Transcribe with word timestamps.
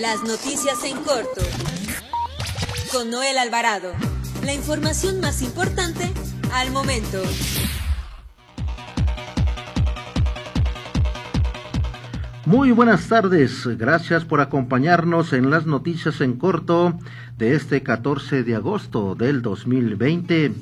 Las 0.00 0.22
noticias 0.22 0.82
en 0.84 0.96
corto. 0.98 1.42
Con 2.90 3.10
Noel 3.10 3.38
Alvarado. 3.38 3.92
La 4.44 4.54
información 4.54 5.20
más 5.20 5.42
importante 5.42 6.10
al 6.52 6.70
momento. 6.70 7.22
Muy 12.44 12.72
buenas 12.72 13.06
tardes, 13.06 13.66
gracias 13.78 14.24
por 14.24 14.40
acompañarnos 14.40 15.32
en 15.32 15.50
las 15.50 15.66
noticias 15.66 16.20
en 16.20 16.38
corto 16.38 16.98
de 17.38 17.54
este 17.54 17.82
14 17.82 18.42
de 18.42 18.56
agosto 18.56 19.14
del 19.14 19.42
2020. 19.42 20.52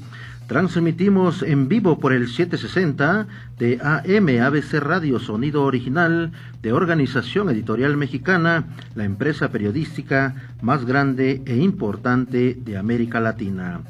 Transmitimos 0.51 1.45
en 1.45 1.69
vivo 1.69 2.01
por 2.01 2.13
el 2.13 2.27
760 2.27 3.29
de 3.57 3.79
AM 3.81 4.43
ABC 4.43 4.81
Radio 4.81 5.21
Sonido 5.21 5.63
Original 5.63 6.33
de 6.61 6.73
Organización 6.73 7.51
Editorial 7.51 7.97
Mexicana, 7.97 8.65
la 8.97 9.05
empresa 9.05 9.51
periodística 9.51 10.35
más 10.61 10.85
grande 10.85 11.41
e 11.47 11.59
importante 11.59 12.59
de 12.59 12.77
América 12.77 13.21
Latina. 13.21 13.83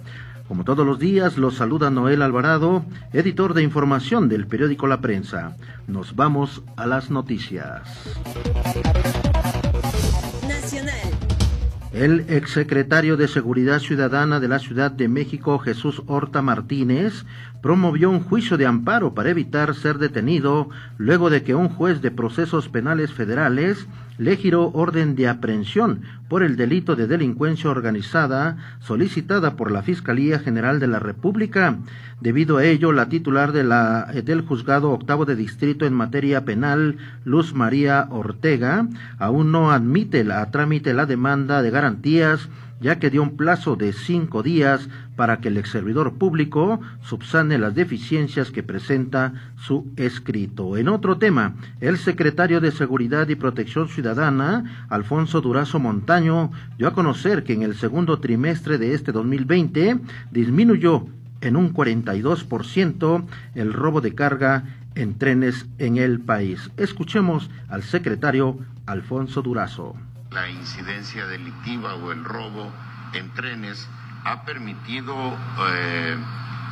Como 0.48 0.64
todos 0.64 0.84
los 0.84 0.98
días, 0.98 1.38
los 1.38 1.54
saluda 1.54 1.88
Noel 1.88 2.20
Alvarado, 2.20 2.84
editor 3.14 3.54
de 3.54 3.62
información 3.62 4.28
del 4.28 4.46
periódico 4.46 4.86
La 4.86 5.00
Prensa. 5.00 5.56
Nos 5.86 6.14
vamos 6.14 6.62
a 6.76 6.86
las 6.86 7.10
noticias. 7.10 7.88
El 11.92 12.20
exsecretario 12.28 13.16
de 13.16 13.26
Seguridad 13.26 13.80
Ciudadana 13.80 14.38
de 14.38 14.46
la 14.46 14.60
Ciudad 14.60 14.92
de 14.92 15.08
México, 15.08 15.58
Jesús 15.58 16.02
Horta 16.06 16.40
Martínez, 16.40 17.24
promovió 17.62 18.10
un 18.10 18.20
juicio 18.20 18.56
de 18.56 18.66
amparo 18.66 19.12
para 19.12 19.30
evitar 19.30 19.74
ser 19.74 19.98
detenido 19.98 20.68
luego 20.98 21.30
de 21.30 21.42
que 21.42 21.56
un 21.56 21.68
juez 21.68 22.00
de 22.00 22.12
procesos 22.12 22.68
penales 22.68 23.12
federales 23.12 23.88
le 24.20 24.36
giró 24.36 24.70
orden 24.74 25.16
de 25.16 25.28
aprehensión 25.28 26.02
por 26.28 26.42
el 26.42 26.56
delito 26.56 26.94
de 26.94 27.06
delincuencia 27.06 27.70
organizada 27.70 28.58
solicitada 28.80 29.56
por 29.56 29.70
la 29.70 29.82
Fiscalía 29.82 30.38
General 30.38 30.78
de 30.78 30.88
la 30.88 30.98
República. 30.98 31.78
Debido 32.20 32.58
a 32.58 32.64
ello, 32.64 32.92
la 32.92 33.08
titular 33.08 33.54
la, 33.54 34.12
del 34.22 34.42
juzgado 34.42 34.90
octavo 34.90 35.24
de 35.24 35.36
distrito 35.36 35.86
en 35.86 35.94
materia 35.94 36.44
penal, 36.44 36.98
Luz 37.24 37.54
María 37.54 38.08
Ortega, 38.10 38.86
aún 39.18 39.52
no 39.52 39.72
admite 39.72 40.30
a 40.30 40.50
trámite 40.50 40.92
la 40.92 41.06
demanda 41.06 41.62
de 41.62 41.70
garantías 41.70 42.50
ya 42.80 42.98
que 42.98 43.10
dio 43.10 43.22
un 43.22 43.36
plazo 43.36 43.76
de 43.76 43.92
cinco 43.92 44.42
días 44.42 44.88
para 45.14 45.40
que 45.40 45.48
el 45.48 45.58
ex 45.58 45.70
servidor 45.70 46.14
público 46.14 46.80
subsane 47.02 47.58
las 47.58 47.74
deficiencias 47.74 48.50
que 48.50 48.62
presenta 48.62 49.34
su 49.56 49.86
escrito. 49.96 50.76
En 50.76 50.88
otro 50.88 51.18
tema, 51.18 51.54
el 51.80 51.98
secretario 51.98 52.60
de 52.60 52.72
Seguridad 52.72 53.28
y 53.28 53.34
Protección 53.34 53.88
Ciudadana, 53.88 54.86
Alfonso 54.88 55.40
Durazo 55.40 55.78
Montaño, 55.78 56.50
dio 56.78 56.88
a 56.88 56.94
conocer 56.94 57.44
que 57.44 57.52
en 57.52 57.62
el 57.62 57.74
segundo 57.74 58.18
trimestre 58.18 58.78
de 58.78 58.94
este 58.94 59.12
2020 59.12 60.00
disminuyó 60.30 61.06
en 61.42 61.56
un 61.56 61.72
42% 61.72 63.24
el 63.54 63.72
robo 63.72 64.00
de 64.00 64.14
carga 64.14 64.64
en 64.94 65.18
trenes 65.18 65.66
en 65.78 65.98
el 65.98 66.20
país. 66.20 66.70
Escuchemos 66.76 67.50
al 67.68 67.82
secretario 67.82 68.58
Alfonso 68.86 69.42
Durazo 69.42 69.96
la 70.30 70.48
incidencia 70.48 71.26
delictiva 71.26 71.94
o 71.94 72.12
el 72.12 72.24
robo 72.24 72.72
en 73.14 73.30
trenes 73.30 73.88
ha 74.24 74.44
permitido 74.44 75.36
eh, 75.68 76.16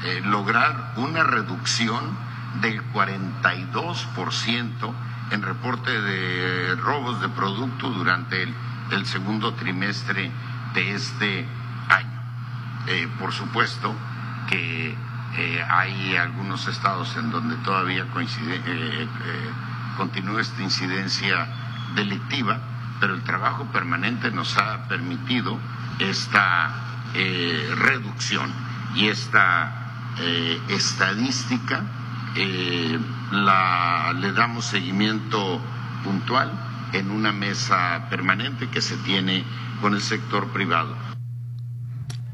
eh, 0.05 0.21
lograr 0.25 0.93
una 0.97 1.25
reducción 1.25 2.17
del 2.61 2.81
42% 2.93 4.95
en 5.33 5.43
reporte 5.43 5.91
de 5.91 6.77
robos 6.77 7.21
de 7.21 7.29
producto 7.31 7.91
durante 7.91 8.45
el, 8.45 8.55
segundo 9.07 9.55
trimestre 9.55 10.31
de 10.75 10.95
este 10.95 11.49
año. 11.89 12.23
Eh, 12.87 13.09
por 13.19 13.33
supuesto 13.33 13.93
que 14.49 14.97
hay 15.69 16.17
algunos 16.17 16.69
estados 16.69 17.17
en 17.17 17.31
donde 17.31 17.57
todavía 17.57 18.07
continúa 19.97 20.41
esta 20.41 20.63
incidencia 20.63 21.47
delictiva, 21.95 22.61
pero 23.01 23.15
el 23.15 23.23
trabajo 23.23 23.65
permanente 23.73 24.31
nos 24.31 24.57
ha 24.59 24.89
permitido 24.89 25.59
esta 25.99 26.71
eh, 27.15 27.75
reducción 27.77 28.51
y 28.95 29.09
esta 29.09 30.15
eh, 30.21 30.59
estadística 30.69 31.83
eh, 32.37 32.99
la, 33.33 34.13
le 34.19 34.33
damos 34.33 34.67
seguimiento 34.67 35.61
puntual 36.05 36.51
en 36.93 37.11
una 37.11 37.33
mesa 37.33 38.07
permanente 38.11 38.69
que 38.69 38.81
se 38.81 38.97
tiene 38.99 39.45
con 39.81 39.95
el 39.95 40.01
sector 40.01 40.49
privado. 40.49 40.95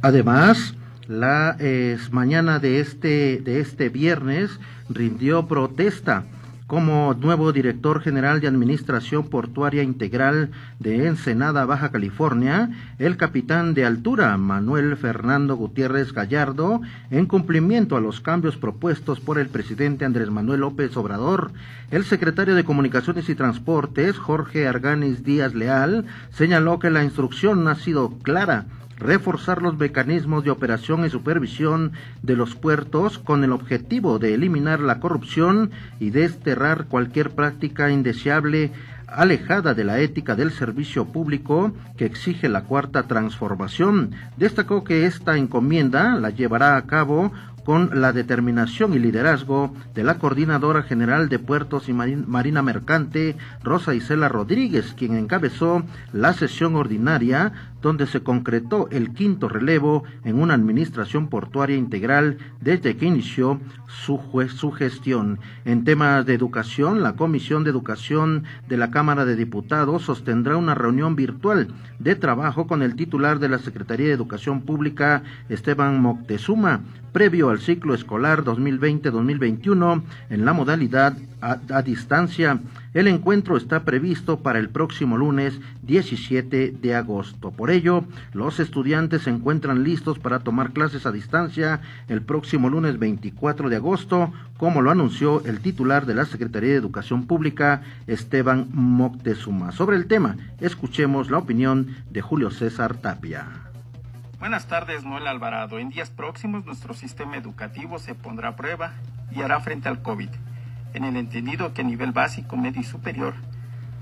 Además, 0.02 0.74
la 1.08 1.56
mañana 2.10 2.58
de 2.58 2.80
este, 2.80 3.40
de 3.42 3.60
este 3.60 3.88
viernes 3.88 4.58
rindió 4.88 5.46
protesta 5.46 6.24
como 6.66 7.12
nuevo 7.14 7.52
director 7.52 8.00
general 8.00 8.40
de 8.40 8.48
Administración 8.48 9.28
Portuaria 9.28 9.82
Integral 9.82 10.50
de 10.78 11.06
Ensenada, 11.06 11.66
Baja 11.66 11.90
California, 11.90 12.70
el 12.98 13.18
capitán 13.18 13.74
de 13.74 13.84
altura 13.84 14.36
Manuel 14.38 14.96
Fernando 14.96 15.56
Gutiérrez 15.56 16.12
Gallardo, 16.14 16.80
en 17.10 17.26
cumplimiento 17.26 17.96
a 17.96 18.00
los 18.00 18.20
cambios 18.20 18.56
propuestos 18.56 19.20
por 19.20 19.38
el 19.38 19.48
presidente 19.48 20.06
Andrés 20.06 20.30
Manuel 20.30 20.60
López 20.60 20.96
Obrador. 20.96 21.52
El 21.90 22.04
secretario 22.04 22.54
de 22.54 22.64
Comunicaciones 22.64 23.28
y 23.28 23.34
Transportes, 23.34 24.16
Jorge 24.16 24.66
Arganis 24.66 25.22
Díaz 25.22 25.54
Leal, 25.54 26.06
señaló 26.30 26.78
que 26.78 26.90
la 26.90 27.04
instrucción 27.04 27.68
ha 27.68 27.74
sido 27.74 28.18
clara 28.22 28.66
reforzar 28.96 29.62
los 29.62 29.76
mecanismos 29.76 30.44
de 30.44 30.50
operación 30.50 31.04
y 31.04 31.10
supervisión 31.10 31.92
de 32.22 32.36
los 32.36 32.54
puertos 32.54 33.18
con 33.18 33.44
el 33.44 33.52
objetivo 33.52 34.18
de 34.18 34.34
eliminar 34.34 34.80
la 34.80 35.00
corrupción 35.00 35.70
y 36.00 36.10
desterrar 36.10 36.86
cualquier 36.86 37.30
práctica 37.30 37.90
indeseable 37.90 38.72
alejada 39.06 39.74
de 39.74 39.84
la 39.84 40.00
ética 40.00 40.34
del 40.34 40.50
servicio 40.50 41.06
público 41.06 41.72
que 41.96 42.06
exige 42.06 42.48
la 42.48 42.64
cuarta 42.64 43.04
transformación. 43.04 44.12
Destacó 44.36 44.84
que 44.84 45.06
esta 45.06 45.36
encomienda 45.36 46.14
la 46.14 46.30
llevará 46.30 46.76
a 46.76 46.86
cabo 46.86 47.32
con 47.64 48.00
la 48.00 48.12
determinación 48.12 48.92
y 48.94 48.98
liderazgo 48.98 49.74
de 49.94 50.04
la 50.04 50.18
Coordinadora 50.18 50.82
General 50.82 51.28
de 51.28 51.38
Puertos 51.38 51.88
y 51.88 51.94
Marina 51.94 52.62
Mercante, 52.62 53.36
Rosa 53.62 53.94
Isela 53.94 54.28
Rodríguez, 54.28 54.94
quien 54.96 55.16
encabezó 55.16 55.82
la 56.12 56.34
sesión 56.34 56.76
ordinaria 56.76 57.52
donde 57.84 58.06
se 58.06 58.22
concretó 58.22 58.88
el 58.90 59.12
quinto 59.12 59.46
relevo 59.46 60.04
en 60.24 60.40
una 60.40 60.54
administración 60.54 61.28
portuaria 61.28 61.76
integral 61.76 62.38
desde 62.62 62.96
que 62.96 63.04
inició 63.04 63.60
su, 63.86 64.72
gestión. 64.72 65.38
En 65.66 65.84
temas 65.84 66.24
de 66.24 66.32
educación, 66.32 67.02
la 67.02 67.14
Comisión 67.14 67.62
de 67.62 67.68
Educación 67.68 68.44
de 68.68 68.78
la 68.78 68.90
Cámara 68.90 69.26
de 69.26 69.36
Diputados 69.36 70.02
sostendrá 70.02 70.56
una 70.56 70.74
reunión 70.74 71.14
virtual 71.14 71.68
de 71.98 72.14
trabajo 72.16 72.66
con 72.66 72.80
el 72.82 72.96
titular 72.96 73.38
de 73.38 73.50
la 73.50 73.58
Secretaría 73.58 74.06
de 74.06 74.14
Educación 74.14 74.62
Pública, 74.62 75.22
Esteban 75.50 76.00
Moctezuma, 76.00 76.80
previo 77.12 77.50
al 77.50 77.60
ciclo 77.60 77.92
escolar 77.92 78.44
2020-2021 78.44 80.02
en 80.30 80.44
la 80.46 80.54
modalidad 80.54 81.18
a, 81.44 81.82
distancia. 81.82 82.58
El 82.94 83.06
encuentro 83.06 83.56
está 83.56 83.84
previsto 83.84 84.40
para 84.40 84.58
el 84.58 84.70
próximo 84.70 85.18
lunes 85.18 85.60
17 85.82 86.70
de 86.80 86.94
agosto. 86.94 87.50
Por 87.50 87.70
ello, 87.70 88.04
los 88.32 88.60
estudiantes 88.60 89.22
se 89.22 89.30
encuentran 89.30 89.84
listos 89.84 90.18
para 90.18 90.40
tomar 90.40 90.72
clases 90.72 91.04
a 91.04 91.12
distancia 91.12 91.80
el 92.08 92.22
próximo 92.22 92.70
lunes 92.70 92.98
24 92.98 93.68
de 93.68 93.76
agosto, 93.76 94.32
como 94.56 94.80
lo 94.80 94.90
anunció 94.90 95.44
el 95.44 95.60
titular 95.60 96.06
de 96.06 96.14
la 96.14 96.24
Secretaría 96.24 96.70
de 96.70 96.76
Educación 96.76 97.26
Pública, 97.26 97.82
Esteban 98.06 98.68
Moctezuma. 98.72 99.72
Sobre 99.72 99.96
el 99.96 100.06
tema, 100.06 100.36
escuchemos 100.60 101.30
la 101.30 101.38
opinión 101.38 101.94
de 102.10 102.22
Julio 102.22 102.50
César 102.50 102.94
Tapia. 102.96 103.46
Buenas 104.38 104.66
tardes, 104.66 105.04
Noel 105.04 105.26
Alvarado. 105.26 105.78
En 105.78 105.90
días 105.90 106.10
próximos 106.10 106.64
nuestro 106.64 106.94
sistema 106.94 107.36
educativo 107.36 107.98
se 107.98 108.14
pondrá 108.14 108.50
a 108.50 108.56
prueba 108.56 108.92
y 109.34 109.42
hará 109.42 109.60
frente 109.60 109.88
al 109.88 110.02
COVID, 110.02 110.28
en 110.94 111.04
el 111.04 111.16
entendido 111.16 111.74
que 111.74 111.82
a 111.82 111.84
nivel 111.84 112.12
básico, 112.12 112.56
medio 112.56 112.80
y 112.80 112.84
superior 112.84 113.34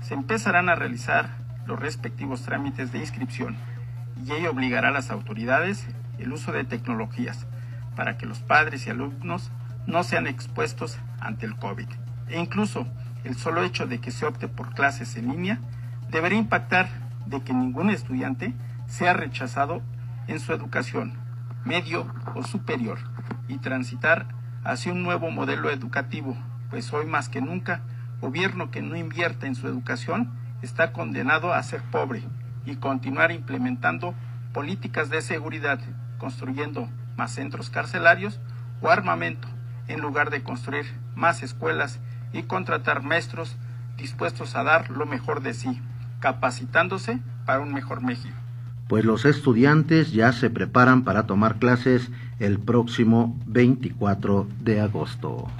se 0.01 0.13
empezarán 0.13 0.69
a 0.69 0.75
realizar 0.75 1.29
los 1.65 1.79
respectivos 1.79 2.43
trámites 2.43 2.91
de 2.91 2.99
inscripción 2.99 3.57
y 4.25 4.31
ello 4.31 4.51
obligará 4.51 4.89
a 4.89 4.91
las 4.91 5.11
autoridades 5.11 5.85
el 6.19 6.31
uso 6.31 6.51
de 6.51 6.63
tecnologías 6.63 7.47
para 7.95 8.17
que 8.17 8.25
los 8.25 8.39
padres 8.39 8.87
y 8.87 8.89
alumnos 8.89 9.51
no 9.87 10.03
sean 10.03 10.27
expuestos 10.27 10.99
ante 11.19 11.45
el 11.45 11.55
COVID. 11.55 11.87
E 12.29 12.39
incluso 12.39 12.87
el 13.23 13.35
solo 13.35 13.63
hecho 13.63 13.85
de 13.85 13.99
que 13.99 14.11
se 14.11 14.25
opte 14.25 14.47
por 14.47 14.73
clases 14.73 15.15
en 15.15 15.29
línea 15.29 15.59
debería 16.09 16.37
impactar 16.37 16.89
de 17.25 17.41
que 17.41 17.53
ningún 17.53 17.89
estudiante 17.89 18.53
sea 18.87 19.13
rechazado 19.13 19.81
en 20.27 20.39
su 20.39 20.53
educación, 20.53 21.13
medio 21.65 22.05
o 22.35 22.43
superior, 22.43 22.99
y 23.47 23.57
transitar 23.57 24.27
hacia 24.63 24.93
un 24.93 25.03
nuevo 25.03 25.31
modelo 25.31 25.69
educativo, 25.69 26.37
pues 26.73 26.91
hoy 26.91 27.05
más 27.05 27.29
que 27.29 27.39
nunca, 27.39 27.81
gobierno 28.19 28.71
que 28.71 28.81
no 28.81 28.95
invierta 28.95 29.45
en 29.45 29.53
su 29.53 29.67
educación 29.67 30.31
está 30.63 30.91
condenado 30.91 31.53
a 31.53 31.61
ser 31.61 31.83
pobre 31.83 32.23
y 32.65 32.77
continuar 32.77 33.31
implementando 33.31 34.15
políticas 34.55 35.11
de 35.11 35.21
seguridad, 35.21 35.79
construyendo 36.17 36.89
más 37.15 37.35
centros 37.35 37.69
carcelarios 37.69 38.39
o 38.81 38.89
armamento, 38.89 39.47
en 39.87 40.01
lugar 40.01 40.31
de 40.31 40.41
construir 40.41 40.85
más 41.13 41.43
escuelas 41.43 41.99
y 42.31 42.41
contratar 42.41 43.03
maestros 43.03 43.55
dispuestos 43.95 44.55
a 44.55 44.63
dar 44.63 44.89
lo 44.89 45.05
mejor 45.05 45.43
de 45.43 45.53
sí, 45.53 45.79
capacitándose 46.21 47.19
para 47.45 47.59
un 47.59 47.71
mejor 47.71 48.01
México. 48.01 48.35
Pues 48.87 49.05
los 49.05 49.25
estudiantes 49.25 50.11
ya 50.11 50.31
se 50.31 50.49
preparan 50.49 51.03
para 51.03 51.27
tomar 51.27 51.59
clases 51.59 52.09
el 52.39 52.57
próximo 52.57 53.39
24 53.45 54.47
de 54.63 54.81
agosto. 54.81 55.51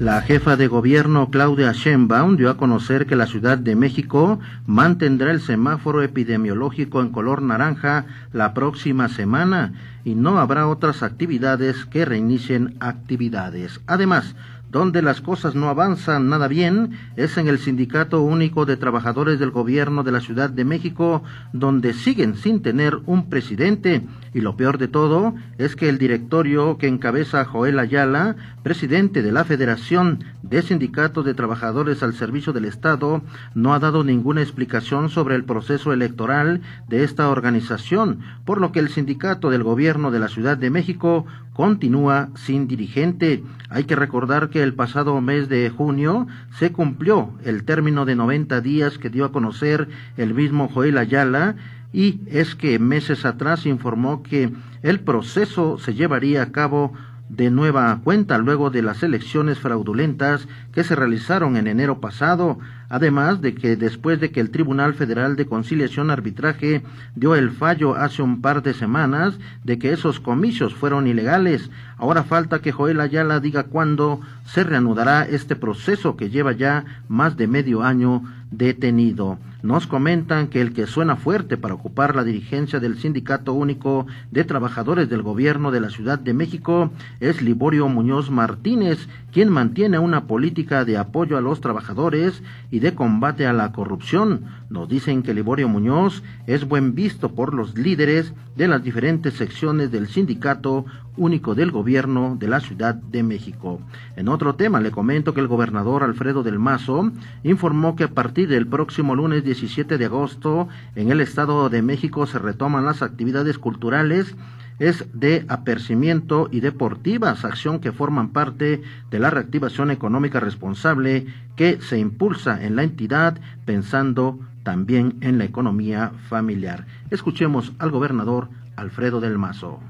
La 0.00 0.22
jefa 0.22 0.56
de 0.56 0.66
gobierno 0.66 1.28
Claudia 1.30 1.72
Sheinbaum 1.72 2.38
dio 2.38 2.48
a 2.48 2.56
conocer 2.56 3.06
que 3.06 3.16
la 3.16 3.26
Ciudad 3.26 3.58
de 3.58 3.76
México 3.76 4.40
mantendrá 4.66 5.30
el 5.30 5.42
semáforo 5.42 6.02
epidemiológico 6.02 7.02
en 7.02 7.10
color 7.10 7.42
naranja 7.42 8.06
la 8.32 8.54
próxima 8.54 9.08
semana 9.08 9.74
y 10.04 10.14
no 10.14 10.38
habrá 10.38 10.68
otras 10.68 11.02
actividades 11.02 11.84
que 11.84 12.06
reinicien 12.06 12.76
actividades. 12.80 13.82
Además, 13.86 14.34
donde 14.70 15.02
las 15.02 15.20
cosas 15.20 15.54
no 15.54 15.68
avanzan 15.68 16.28
nada 16.28 16.48
bien 16.48 16.92
es 17.16 17.36
en 17.38 17.48
el 17.48 17.58
Sindicato 17.58 18.22
Único 18.22 18.66
de 18.66 18.76
Trabajadores 18.76 19.38
del 19.38 19.50
Gobierno 19.50 20.02
de 20.02 20.12
la 20.12 20.20
Ciudad 20.20 20.50
de 20.50 20.64
México, 20.64 21.22
donde 21.52 21.92
siguen 21.92 22.36
sin 22.36 22.62
tener 22.62 22.98
un 23.06 23.28
presidente. 23.28 24.06
Y 24.32 24.40
lo 24.40 24.56
peor 24.56 24.78
de 24.78 24.88
todo 24.88 25.34
es 25.58 25.74
que 25.74 25.88
el 25.88 25.98
directorio 25.98 26.78
que 26.78 26.86
encabeza 26.86 27.44
Joel 27.44 27.78
Ayala, 27.78 28.36
presidente 28.62 29.22
de 29.22 29.32
la 29.32 29.44
Federación 29.44 30.24
de 30.42 30.62
Sindicatos 30.62 31.24
de 31.24 31.34
Trabajadores 31.34 32.02
al 32.02 32.14
Servicio 32.14 32.52
del 32.52 32.64
Estado, 32.64 33.22
no 33.54 33.74
ha 33.74 33.80
dado 33.80 34.04
ninguna 34.04 34.42
explicación 34.42 35.10
sobre 35.10 35.34
el 35.34 35.44
proceso 35.44 35.92
electoral 35.92 36.60
de 36.88 37.02
esta 37.02 37.28
organización, 37.28 38.20
por 38.44 38.60
lo 38.60 38.70
que 38.70 38.78
el 38.78 38.88
Sindicato 38.88 39.50
del 39.50 39.64
Gobierno 39.64 40.10
de 40.10 40.20
la 40.20 40.28
Ciudad 40.28 40.56
de 40.56 40.70
México 40.70 41.26
continúa 41.52 42.30
sin 42.36 42.68
dirigente. 42.68 43.42
Hay 43.68 43.84
que 43.84 43.96
recordar 43.96 44.48
que 44.48 44.59
el 44.62 44.74
pasado 44.74 45.20
mes 45.20 45.48
de 45.48 45.70
junio 45.70 46.26
se 46.58 46.72
cumplió 46.72 47.32
el 47.44 47.64
término 47.64 48.04
de 48.04 48.14
90 48.14 48.60
días 48.60 48.98
que 48.98 49.10
dio 49.10 49.24
a 49.24 49.32
conocer 49.32 49.88
el 50.16 50.34
mismo 50.34 50.68
Joel 50.68 50.98
Ayala 50.98 51.56
y 51.92 52.20
es 52.26 52.54
que 52.54 52.78
meses 52.78 53.24
atrás 53.24 53.66
informó 53.66 54.22
que 54.22 54.52
el 54.82 55.00
proceso 55.00 55.78
se 55.78 55.94
llevaría 55.94 56.42
a 56.42 56.52
cabo 56.52 56.92
de 57.30 57.48
nueva 57.48 58.00
cuenta 58.02 58.38
luego 58.38 58.70
de 58.70 58.82
las 58.82 59.04
elecciones 59.04 59.60
fraudulentas 59.60 60.48
que 60.72 60.82
se 60.82 60.96
realizaron 60.96 61.56
en 61.56 61.68
enero 61.68 62.00
pasado, 62.00 62.58
además 62.88 63.40
de 63.40 63.54
que 63.54 63.76
después 63.76 64.18
de 64.18 64.32
que 64.32 64.40
el 64.40 64.50
Tribunal 64.50 64.94
Federal 64.94 65.36
de 65.36 65.46
Conciliación 65.46 66.10
Arbitraje 66.10 66.82
dio 67.14 67.36
el 67.36 67.52
fallo 67.52 67.94
hace 67.94 68.20
un 68.22 68.40
par 68.40 68.64
de 68.64 68.74
semanas 68.74 69.38
de 69.62 69.78
que 69.78 69.92
esos 69.92 70.18
comicios 70.18 70.74
fueron 70.74 71.06
ilegales, 71.06 71.70
ahora 71.98 72.24
falta 72.24 72.58
que 72.58 72.72
Joel 72.72 73.00
Ayala 73.00 73.38
diga 73.38 73.62
cuándo 73.62 74.20
se 74.44 74.64
reanudará 74.64 75.24
este 75.24 75.54
proceso 75.54 76.16
que 76.16 76.30
lleva 76.30 76.50
ya 76.50 76.84
más 77.08 77.36
de 77.36 77.46
medio 77.46 77.82
año 77.84 78.24
detenido. 78.50 79.38
Nos 79.62 79.86
comentan 79.86 80.48
que 80.48 80.62
el 80.62 80.72
que 80.72 80.86
suena 80.86 81.16
fuerte 81.16 81.58
para 81.58 81.74
ocupar 81.74 82.16
la 82.16 82.24
dirigencia 82.24 82.80
del 82.80 82.98
Sindicato 82.98 83.52
Único 83.52 84.06
de 84.30 84.44
Trabajadores 84.44 85.10
del 85.10 85.22
Gobierno 85.22 85.70
de 85.70 85.80
la 85.80 85.90
Ciudad 85.90 86.18
de 86.18 86.32
México 86.32 86.90
es 87.20 87.42
Liborio 87.42 87.86
Muñoz 87.88 88.30
Martínez, 88.30 89.06
quien 89.32 89.50
mantiene 89.50 89.98
una 89.98 90.26
política 90.26 90.86
de 90.86 90.96
apoyo 90.96 91.36
a 91.36 91.42
los 91.42 91.60
trabajadores 91.60 92.42
y 92.70 92.78
de 92.78 92.94
combate 92.94 93.46
a 93.46 93.52
la 93.52 93.72
corrupción. 93.72 94.44
Nos 94.70 94.88
dicen 94.88 95.22
que 95.22 95.34
Liborio 95.34 95.68
Muñoz 95.68 96.22
es 96.46 96.66
buen 96.66 96.94
visto 96.94 97.34
por 97.34 97.52
los 97.52 97.76
líderes 97.76 98.32
de 98.56 98.66
las 98.66 98.82
diferentes 98.82 99.34
secciones 99.34 99.90
del 99.90 100.08
Sindicato 100.08 100.86
Único 101.16 101.54
del 101.54 101.70
Gobierno 101.70 102.36
de 102.38 102.48
la 102.48 102.60
Ciudad 102.60 102.94
de 102.94 103.22
México. 103.22 103.80
En 104.16 104.28
otro 104.28 104.54
tema, 104.54 104.80
le 104.80 104.90
comento 104.90 105.34
que 105.34 105.40
el 105.40 105.48
gobernador 105.48 106.02
Alfredo 106.02 106.42
del 106.42 106.58
Mazo 106.58 107.12
informó 107.42 107.94
que 107.94 108.04
a 108.04 108.08
partir 108.08 108.39
del 108.46 108.66
próximo 108.66 109.14
lunes 109.14 109.44
17 109.44 109.98
de 109.98 110.04
agosto 110.04 110.68
en 110.94 111.10
el 111.10 111.20
Estado 111.20 111.68
de 111.68 111.82
México 111.82 112.26
se 112.26 112.38
retoman 112.38 112.84
las 112.84 113.02
actividades 113.02 113.58
culturales 113.58 114.34
es 114.78 115.06
de 115.12 115.44
apercibimiento 115.48 116.48
y 116.50 116.60
deportivas, 116.60 117.44
acción 117.44 117.80
que 117.80 117.92
forman 117.92 118.30
parte 118.30 118.82
de 119.10 119.18
la 119.18 119.28
reactivación 119.28 119.90
económica 119.90 120.40
responsable 120.40 121.26
que 121.54 121.80
se 121.82 121.98
impulsa 121.98 122.64
en 122.64 122.76
la 122.76 122.82
entidad 122.82 123.38
pensando 123.66 124.38
también 124.62 125.18
en 125.20 125.38
la 125.38 125.44
economía 125.44 126.12
familiar. 126.28 126.86
Escuchemos 127.10 127.72
al 127.78 127.90
gobernador 127.90 128.48
Alfredo 128.76 129.20
del 129.20 129.36
Mazo. 129.36 129.80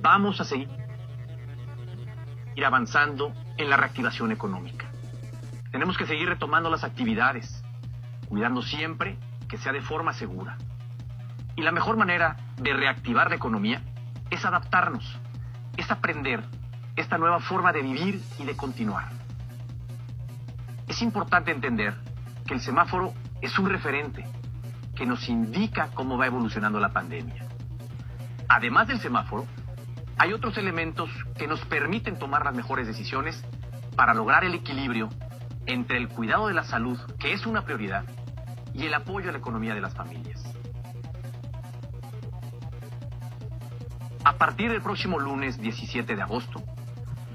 Vamos 0.00 0.40
a 0.40 0.44
seguir 0.44 0.68
ir 2.54 2.64
avanzando 2.64 3.32
en 3.56 3.70
la 3.70 3.76
reactivación 3.76 4.32
económica. 4.32 4.81
Tenemos 5.72 5.96
que 5.96 6.06
seguir 6.06 6.28
retomando 6.28 6.70
las 6.70 6.84
actividades, 6.84 7.64
cuidando 8.28 8.62
siempre 8.62 9.18
que 9.48 9.56
sea 9.56 9.72
de 9.72 9.80
forma 9.80 10.12
segura. 10.12 10.58
Y 11.56 11.62
la 11.62 11.72
mejor 11.72 11.96
manera 11.96 12.36
de 12.58 12.74
reactivar 12.74 13.30
la 13.30 13.36
economía 13.36 13.82
es 14.30 14.44
adaptarnos, 14.44 15.18
es 15.78 15.90
aprender 15.90 16.44
esta 16.94 17.16
nueva 17.16 17.40
forma 17.40 17.72
de 17.72 17.82
vivir 17.82 18.22
y 18.38 18.44
de 18.44 18.54
continuar. 18.54 19.08
Es 20.88 21.00
importante 21.00 21.50
entender 21.50 21.94
que 22.46 22.52
el 22.52 22.60
semáforo 22.60 23.14
es 23.40 23.58
un 23.58 23.70
referente 23.70 24.26
que 24.94 25.06
nos 25.06 25.26
indica 25.30 25.88
cómo 25.94 26.18
va 26.18 26.26
evolucionando 26.26 26.80
la 26.80 26.92
pandemia. 26.92 27.46
Además 28.46 28.88
del 28.88 29.00
semáforo, 29.00 29.46
hay 30.18 30.34
otros 30.34 30.58
elementos 30.58 31.08
que 31.38 31.46
nos 31.46 31.64
permiten 31.64 32.18
tomar 32.18 32.44
las 32.44 32.54
mejores 32.54 32.86
decisiones 32.86 33.42
para 33.96 34.12
lograr 34.12 34.44
el 34.44 34.54
equilibrio 34.54 35.08
entre 35.66 35.98
el 35.98 36.08
cuidado 36.08 36.48
de 36.48 36.54
la 36.54 36.64
salud, 36.64 36.98
que 37.18 37.32
es 37.32 37.46
una 37.46 37.64
prioridad, 37.64 38.04
y 38.74 38.86
el 38.86 38.94
apoyo 38.94 39.28
a 39.28 39.32
la 39.32 39.38
economía 39.38 39.74
de 39.74 39.80
las 39.80 39.94
familias. 39.94 40.42
A 44.24 44.38
partir 44.38 44.70
del 44.70 44.82
próximo 44.82 45.18
lunes 45.18 45.60
17 45.60 46.14
de 46.14 46.22
agosto, 46.22 46.62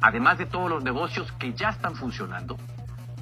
además 0.01 0.37
de 0.37 0.45
todos 0.45 0.69
los 0.69 0.83
negocios 0.83 1.31
que 1.33 1.53
ya 1.53 1.69
están 1.69 1.95
funcionando, 1.95 2.57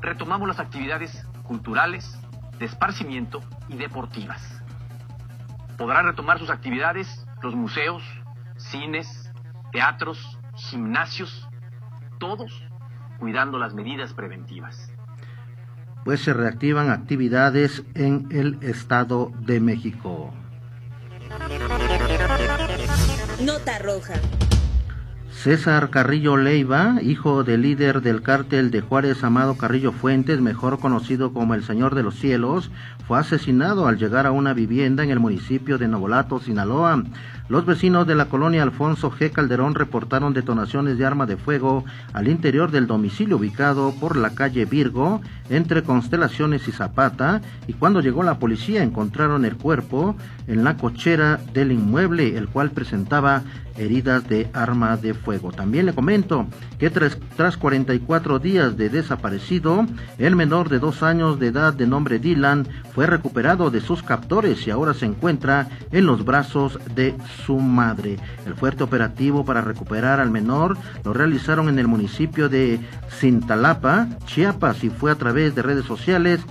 retomamos 0.02 0.48
las 0.48 0.60
actividades 0.60 1.25
culturales, 1.44 2.20
de 2.60 2.65
esparcimiento 2.65 3.41
y 3.68 3.75
deportivas. 3.75 4.41
Podrán 5.77 6.06
retomar 6.06 6.39
sus 6.39 6.50
actividades 6.50 7.25
los 7.41 7.53
museos, 7.53 8.03
cines, 8.58 9.32
teatros, 9.72 10.39
gimnasios, 10.56 11.48
todos 12.18 12.63
cuidando 13.20 13.58
las 13.58 13.74
medidas 13.74 14.13
preventivas. 14.13 14.95
Pues 16.05 16.21
se 16.21 16.33
reactivan 16.33 16.91
actividades 16.91 17.81
en 17.95 18.27
el 18.29 18.59
Estado 18.62 19.31
de 19.39 19.59
México. 19.59 20.31
Nota 23.41 23.79
roja. 23.79 24.13
César 25.36 25.92
Carrillo 25.92 26.38
Leiva, 26.38 26.96
hijo 27.04 27.44
del 27.44 27.62
líder 27.62 28.01
del 28.01 28.24
cártel 28.24 28.72
de 28.72 28.82
Juárez 28.82 29.24
Amado 29.24 29.56
Carrillo 29.58 29.92
Fuentes, 29.92 30.42
mejor 30.42 30.80
conocido 30.80 31.34
como 31.34 31.54
el 31.54 31.63
Señor 31.63 31.94
de 31.94 32.01
los 32.01 32.15
Cielos, 32.15 32.72
fue 33.08 33.20
asesinado 33.20 33.88
al 33.88 34.00
llegar 34.00 34.25
a 34.25 34.32
una 34.32 34.54
vivienda 34.54 35.04
en 35.04 35.12
el 35.12 35.20
municipio 35.20 35.77
de 35.77 35.88
Novolato, 35.88 36.39
Sinaloa. 36.39 37.04
Los 37.48 37.68
vecinos 37.68 38.08
de 38.08 38.15
la 38.15 38.25
colonia 38.25 38.63
Alfonso 38.63 39.12
G. 39.12 39.32
Calderón 39.32 39.75
reportaron 39.75 40.34
detonaciones 40.34 40.98
de 40.98 41.06
arma 41.06 41.27
de 41.27 41.38
fuego 41.38 41.86
al 42.13 42.27
interior 42.27 42.72
del 42.72 42.88
domicilio 42.88 43.38
ubicado 43.38 43.94
por 44.00 44.18
la 44.18 44.32
calle 44.32 44.65
Virgo, 44.65 45.22
entre 45.51 45.84
Constelaciones 45.84 46.68
y 46.68 46.72
Zapata, 46.72 47.42
y 47.68 47.74
cuando 47.74 48.01
llegó 48.01 48.24
la 48.24 48.39
policía 48.39 48.82
encontraron 48.82 49.46
el 49.46 49.58
cuerpo 49.58 50.15
en 50.48 50.63
la 50.63 50.75
cochera 50.77 51.39
del 51.54 51.72
inmueble, 51.72 52.36
el 52.36 52.48
cual 52.48 52.72
presentaba 52.72 53.44
heridas 53.77 54.27
de 54.27 54.50
arma 54.53 54.98
de 54.98 55.13
fuego. 55.13 55.51
También 55.51 55.86
le 55.86 55.94
comento 55.94 56.48
que 56.79 56.89
tras, 56.89 57.17
tras 57.36 57.58
44 57.58 58.39
días 58.39 58.77
de 58.77 58.89
desaparecido, 58.89 59.86
el 60.17 60.36
menor 60.36 60.70
de 60.70 60.79
dos 60.79 61.03
años 61.03 61.39
de 61.39 61.48
edad 61.48 61.74
de 61.74 61.88
nombre 61.88 62.20
Dylan 62.20 62.67
fue 62.94 63.08
recuperado 63.08 63.72
de 63.72 63.82
sus 63.82 64.03
captores 64.03 64.65
y 64.67 64.72
ahora 64.72 64.94
se 64.94 65.05
encuentra 65.05 65.70
en 65.91 66.05
los 66.05 66.25
brazos 66.25 66.79
de 66.96 67.15
su 67.46 67.58
madre. 67.60 68.17
El 68.46 68.55
fuerte 68.55 68.84
operativo 68.84 69.46
para 69.46 69.62
recuperar 69.62 70.20
al 70.20 70.32
menor 70.32 70.77
lo 71.03 71.13
realizaron 71.13 71.70
en 71.70 71.79
el 71.79 71.88
municipio 71.88 72.50
de 72.50 72.79
Cintalapa, 73.10 74.08
Chiapas, 74.25 74.84
y 74.84 74.89
fue 74.89 75.12
a 75.12 75.15
través 75.15 75.55
de 75.55 75.62
redes 75.62 75.86
sociales 75.86 76.41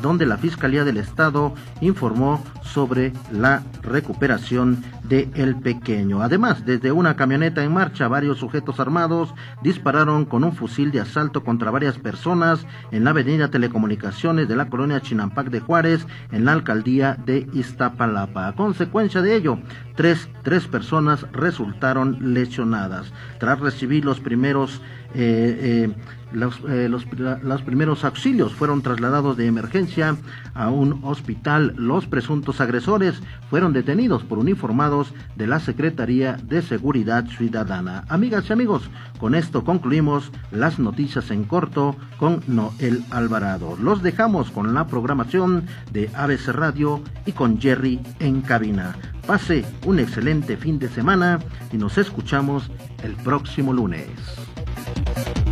donde 0.00 0.26
la 0.26 0.38
Fiscalía 0.38 0.84
del 0.84 0.96
Estado 0.96 1.54
informó 1.80 2.42
sobre 2.62 3.12
la 3.32 3.62
recuperación 3.82 4.82
de 5.08 5.30
El 5.34 5.56
Pequeño. 5.56 6.22
Además, 6.22 6.64
desde 6.64 6.92
una 6.92 7.16
camioneta 7.16 7.62
en 7.62 7.72
marcha, 7.72 8.08
varios 8.08 8.38
sujetos 8.38 8.80
armados 8.80 9.34
dispararon 9.62 10.24
con 10.24 10.44
un 10.44 10.52
fusil 10.52 10.90
de 10.90 11.00
asalto 11.00 11.44
contra 11.44 11.70
varias 11.70 11.98
personas 11.98 12.66
en 12.90 13.04
la 13.04 13.10
avenida 13.10 13.50
Telecomunicaciones 13.50 14.48
de 14.48 14.56
la 14.56 14.68
colonia 14.68 15.00
Chinampac 15.00 15.48
de 15.48 15.60
Juárez, 15.60 16.06
en 16.32 16.44
la 16.44 16.52
alcaldía 16.52 17.16
de 17.24 17.46
Iztapalapa. 17.52 18.48
A 18.48 18.54
consecuencia 18.54 19.22
de 19.22 19.36
ello, 19.36 19.58
tres, 19.94 20.28
tres 20.42 20.66
personas 20.66 21.26
resultaron 21.32 22.34
lesionadas. 22.34 23.12
Tras 23.38 23.60
recibir 23.60 24.04
los 24.04 24.20
primeros 24.20 24.80
eh, 25.18 25.88
eh, 25.88 25.94
los, 26.32 26.60
eh, 26.68 26.88
los, 26.90 27.06
los, 27.42 27.62
primeros 27.62 28.04
auxilios 28.04 28.52
fueron 28.52 28.82
trasladados 28.82 29.38
de 29.38 29.46
emergencia 29.46 30.16
a 30.54 30.68
un 30.68 31.00
hospital. 31.02 31.72
Los 31.78 32.06
presuntos 32.06 32.60
agresores 32.60 33.22
fueron 33.48 33.72
detenidos 33.72 34.22
por 34.24 34.38
uniformados 34.38 35.14
de 35.36 35.46
la 35.46 35.58
Secretaría 35.58 36.34
de 36.34 36.60
Seguridad 36.60 37.26
Ciudadana. 37.26 38.04
Amigas 38.08 38.50
y 38.50 38.52
amigos, 38.52 38.90
con 39.18 39.34
esto 39.34 39.64
concluimos 39.64 40.30
las 40.50 40.78
noticias 40.78 41.30
en 41.30 41.44
corto 41.44 41.96
con 42.18 42.42
Noel 42.46 43.02
Alvarado. 43.10 43.78
Los 43.80 44.02
dejamos 44.02 44.50
con 44.50 44.74
la 44.74 44.86
programación 44.88 45.64
de 45.92 46.10
ABC 46.14 46.48
Radio 46.48 47.00
y 47.24 47.32
con 47.32 47.58
Jerry 47.58 48.00
en 48.20 48.42
cabina. 48.42 48.96
Pase 49.26 49.64
un 49.86 49.98
excelente 50.00 50.58
fin 50.58 50.78
de 50.78 50.88
semana 50.88 51.38
y 51.72 51.78
nos 51.78 51.96
escuchamos 51.96 52.70
el 53.02 53.14
próximo 53.14 53.72
lunes. 53.72 54.45
Thank 54.86 55.38
you. 55.38 55.45